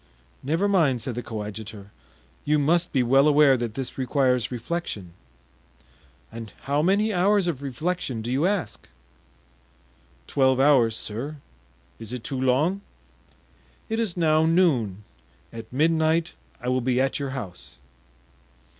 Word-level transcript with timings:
"Never 0.41 0.67
mind," 0.67 0.99
said 0.99 1.13
the 1.13 1.21
coadjutor; 1.21 1.91
"you 2.43 2.57
must 2.57 2.91
be 2.91 3.03
well 3.03 3.27
aware 3.27 3.55
that 3.55 3.75
this 3.75 3.99
requires 3.99 4.49
reflection." 4.51 5.13
"And 6.31 6.51
how 6.63 6.81
many 6.81 7.13
hours 7.13 7.45
of 7.45 7.61
reflection 7.61 8.23
do 8.23 8.31
you 8.31 8.47
ask?" 8.47 8.89
"Twelve 10.25 10.59
hours, 10.59 10.97
sir; 10.97 11.35
is 11.99 12.13
it 12.13 12.23
too 12.23 12.41
long?" 12.41 12.81
"It 13.89 13.99
is 13.99 14.17
now 14.17 14.43
noon; 14.47 15.03
at 15.53 15.71
midnight 15.71 16.33
I 16.59 16.67
will 16.67 16.81
be 16.81 16.99
at 16.99 17.19
your 17.19 17.29
house." 17.37 17.77